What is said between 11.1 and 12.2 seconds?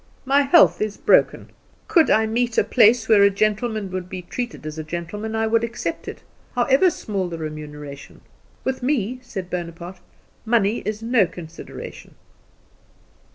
consideration."